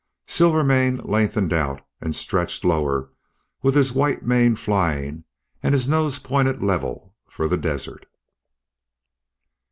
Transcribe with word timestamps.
Silvermane 0.25 0.97
lengthened 1.03 1.53
out 1.53 1.85
and 2.01 2.15
stretched 2.15 2.65
lower 2.65 3.11
with 3.61 3.75
his 3.75 3.91
white 3.93 4.25
mane 4.25 4.55
flying 4.55 5.25
and 5.61 5.73
his 5.75 5.87
nose 5.87 6.17
pointed 6.17 6.63
level 6.63 7.13
for 7.29 7.47
the 7.47 7.55
desert. 7.55 8.07